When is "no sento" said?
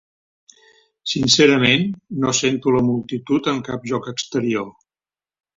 2.25-2.75